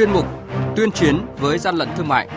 [0.00, 0.26] chuyên mục
[0.76, 2.28] Tuyên chiến với gian lận thương mại.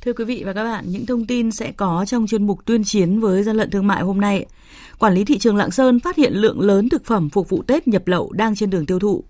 [0.00, 2.84] Thưa quý vị và các bạn, những thông tin sẽ có trong chuyên mục tuyên
[2.84, 4.46] chiến với gian lận thương mại hôm nay.
[4.98, 7.88] Quản lý thị trường Lạng Sơn phát hiện lượng lớn thực phẩm phục vụ Tết
[7.88, 9.24] nhập lậu đang trên đường tiêu thụ.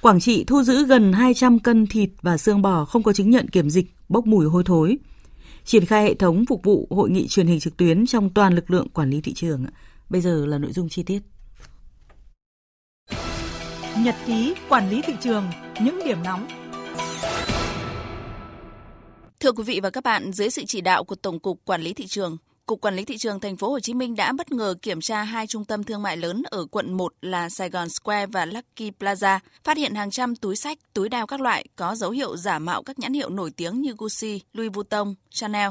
[0.00, 3.48] Quảng Trị thu giữ gần 200 cân thịt và xương bò không có chứng nhận
[3.48, 4.98] kiểm dịch, bốc mùi hôi thối.
[5.64, 8.70] Triển khai hệ thống phục vụ hội nghị truyền hình trực tuyến trong toàn lực
[8.70, 9.66] lượng quản lý thị trường.
[10.10, 11.20] Bây giờ là nội dung chi tiết.
[13.98, 15.44] Nhật ký quản lý thị trường,
[15.80, 16.48] những điểm nóng
[19.40, 21.94] Thưa quý vị và các bạn, dưới sự chỉ đạo của Tổng cục Quản lý
[21.94, 22.36] thị trường,
[22.66, 25.22] Cục Quản lý thị trường thành phố Hồ Chí Minh đã bất ngờ kiểm tra
[25.22, 28.90] hai trung tâm thương mại lớn ở quận 1 là Sài Gòn Square và Lucky
[29.00, 32.58] Plaza, phát hiện hàng trăm túi sách, túi đao các loại có dấu hiệu giả
[32.58, 35.70] mạo các nhãn hiệu nổi tiếng như Gucci, Louis Vuitton, Chanel.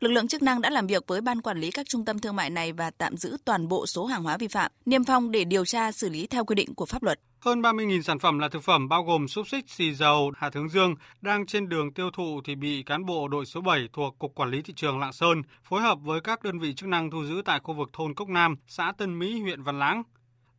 [0.00, 2.36] Lực lượng chức năng đã làm việc với ban quản lý các trung tâm thương
[2.36, 5.44] mại này và tạm giữ toàn bộ số hàng hóa vi phạm, niêm phong để
[5.44, 7.20] điều tra xử lý theo quy định của pháp luật.
[7.44, 10.68] Hơn 30.000 sản phẩm là thực phẩm bao gồm xúc xích, xì dầu, hạt hướng
[10.68, 14.34] dương đang trên đường tiêu thụ thì bị cán bộ đội số 7 thuộc Cục
[14.34, 17.24] Quản lý Thị trường Lạng Sơn phối hợp với các đơn vị chức năng thu
[17.24, 20.02] giữ tại khu vực thôn Cốc Nam, xã Tân Mỹ, huyện Văn Lãng.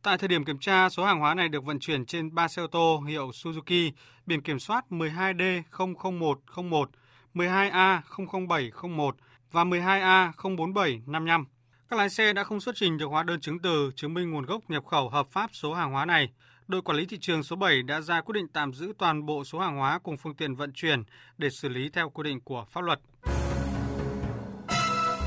[0.02, 2.62] Tại thời điểm kiểm tra, số hàng hóa này được vận chuyển trên 3 xe
[2.62, 3.90] ô tô hiệu Suzuki,
[4.26, 6.86] biển kiểm soát 12D00101,
[7.34, 9.12] 12A00701
[9.52, 11.44] và 12A04755.
[11.90, 14.44] Các lái xe đã không xuất trình được hóa đơn chứng từ chứng minh nguồn
[14.44, 16.28] gốc nhập khẩu hợp pháp số hàng hóa này
[16.68, 19.44] đội quản lý thị trường số 7 đã ra quyết định tạm giữ toàn bộ
[19.44, 21.02] số hàng hóa cùng phương tiện vận chuyển
[21.38, 23.00] để xử lý theo quy định của pháp luật.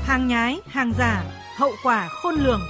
[0.04, 1.24] Hàng nhái, hàng giả,
[1.56, 2.60] hậu quả khôn lường.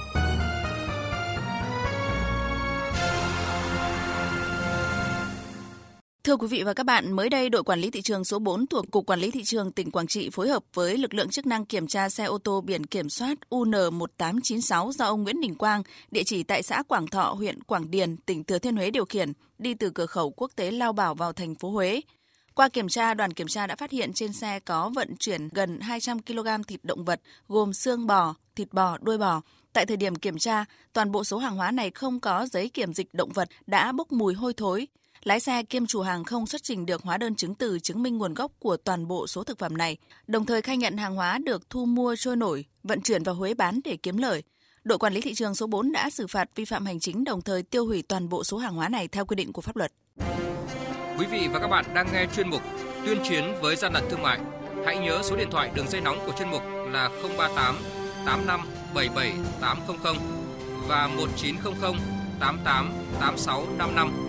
[6.29, 8.67] Thưa quý vị và các bạn, mới đây đội quản lý thị trường số 4
[8.67, 11.45] thuộc Cục Quản lý thị trường tỉnh Quảng Trị phối hợp với lực lượng chức
[11.45, 15.83] năng kiểm tra xe ô tô biển kiểm soát UN1896 do ông Nguyễn Đình Quang,
[16.11, 19.33] địa chỉ tại xã Quảng Thọ, huyện Quảng Điền, tỉnh Thừa Thiên Huế điều khiển,
[19.57, 22.01] đi từ cửa khẩu quốc tế Lao Bảo vào thành phố Huế.
[22.53, 25.79] Qua kiểm tra, đoàn kiểm tra đã phát hiện trên xe có vận chuyển gần
[25.79, 29.41] 200 kg thịt động vật gồm xương bò, thịt bò, đuôi bò.
[29.73, 32.93] Tại thời điểm kiểm tra, toàn bộ số hàng hóa này không có giấy kiểm
[32.93, 34.87] dịch động vật đã bốc mùi hôi thối,
[35.23, 38.17] Lái xe kiêm chủ hàng không xuất trình được hóa đơn chứng từ chứng minh
[38.17, 39.97] nguồn gốc của toàn bộ số thực phẩm này,
[40.27, 43.53] đồng thời khai nhận hàng hóa được thu mua trôi nổi, vận chuyển vào Huế
[43.53, 44.43] bán để kiếm lời.
[44.83, 47.41] Đội quản lý thị trường số 4 đã xử phạt vi phạm hành chính đồng
[47.41, 49.91] thời tiêu hủy toàn bộ số hàng hóa này theo quy định của pháp luật.
[51.19, 52.61] Quý vị và các bạn đang nghe chuyên mục
[53.05, 54.39] Tuyên chiến với gian lận thương mại.
[54.85, 57.75] Hãy nhớ số điện thoại đường dây nóng của chuyên mục là 038
[58.25, 58.61] 85
[58.93, 60.17] 77 800
[60.87, 61.93] và 1900
[62.39, 64.28] 88 86 55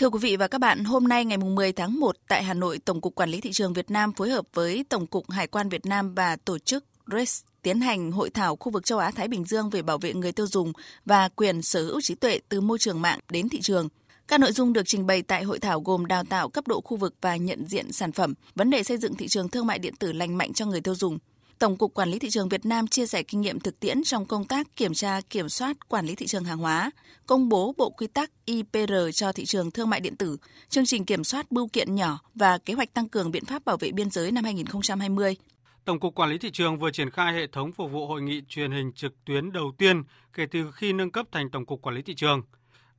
[0.00, 2.78] Thưa quý vị và các bạn, hôm nay ngày 10 tháng 1 tại Hà Nội,
[2.78, 5.68] Tổng cục Quản lý thị trường Việt Nam phối hợp với Tổng cục Hải quan
[5.68, 9.28] Việt Nam và tổ chức RES tiến hành hội thảo khu vực châu Á Thái
[9.28, 10.72] Bình Dương về bảo vệ người tiêu dùng
[11.04, 13.88] và quyền sở hữu trí tuệ từ môi trường mạng đến thị trường.
[14.28, 16.96] Các nội dung được trình bày tại hội thảo gồm đào tạo cấp độ khu
[16.96, 19.96] vực và nhận diện sản phẩm, vấn đề xây dựng thị trường thương mại điện
[19.96, 21.18] tử lành mạnh cho người tiêu dùng,
[21.60, 24.26] Tổng cục Quản lý thị trường Việt Nam chia sẻ kinh nghiệm thực tiễn trong
[24.26, 26.90] công tác kiểm tra, kiểm soát, quản lý thị trường hàng hóa,
[27.26, 30.36] công bố bộ quy tắc IPR cho thị trường thương mại điện tử,
[30.68, 33.76] chương trình kiểm soát bưu kiện nhỏ và kế hoạch tăng cường biện pháp bảo
[33.76, 35.36] vệ biên giới năm 2020.
[35.84, 38.42] Tổng cục Quản lý thị trường vừa triển khai hệ thống phục vụ hội nghị
[38.48, 41.94] truyền hình trực tuyến đầu tiên kể từ khi nâng cấp thành Tổng cục Quản
[41.94, 42.42] lý thị trường.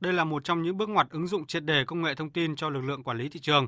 [0.00, 2.56] Đây là một trong những bước ngoặt ứng dụng triệt đề công nghệ thông tin
[2.56, 3.66] cho lực lượng quản lý thị trường.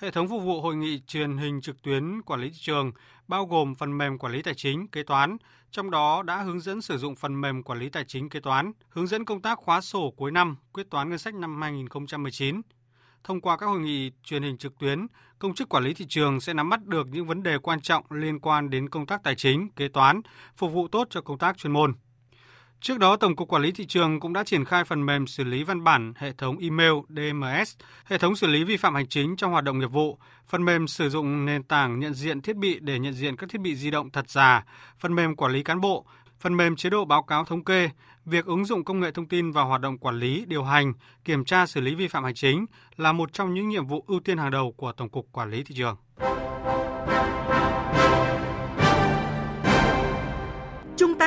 [0.00, 2.92] Hệ thống phục vụ hội nghị truyền hình trực tuyến quản lý thị trường
[3.28, 5.36] bao gồm phần mềm quản lý tài chính, kế toán,
[5.70, 8.72] trong đó đã hướng dẫn sử dụng phần mềm quản lý tài chính kế toán,
[8.88, 12.60] hướng dẫn công tác khóa sổ cuối năm, quyết toán ngân sách năm 2019.
[13.24, 15.06] Thông qua các hội nghị truyền hình trực tuyến,
[15.38, 18.04] công chức quản lý thị trường sẽ nắm bắt được những vấn đề quan trọng
[18.10, 20.20] liên quan đến công tác tài chính, kế toán,
[20.56, 21.94] phục vụ tốt cho công tác chuyên môn.
[22.80, 25.44] Trước đó, Tổng cục Quản lý thị trường cũng đã triển khai phần mềm xử
[25.44, 29.36] lý văn bản, hệ thống email DMS, hệ thống xử lý vi phạm hành chính
[29.36, 32.78] trong hoạt động nghiệp vụ, phần mềm sử dụng nền tảng nhận diện thiết bị
[32.80, 34.64] để nhận diện các thiết bị di động thật giả,
[34.98, 36.06] phần mềm quản lý cán bộ,
[36.40, 37.90] phần mềm chế độ báo cáo thống kê,
[38.24, 40.92] việc ứng dụng công nghệ thông tin vào hoạt động quản lý, điều hành,
[41.24, 42.66] kiểm tra xử lý vi phạm hành chính
[42.96, 45.64] là một trong những nhiệm vụ ưu tiên hàng đầu của Tổng cục Quản lý
[45.64, 45.96] thị trường.